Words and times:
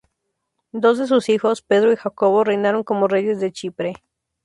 Dos 0.71 0.97
de 0.97 1.05
sus 1.05 1.29
hijos, 1.29 1.61
Pedro 1.61 1.91
y 1.93 1.95
Jacobo 1.95 2.43
reinaron 2.43 2.83
como 2.83 3.07
reyes 3.07 3.39
de 3.39 3.51
Chipre. 3.51 3.93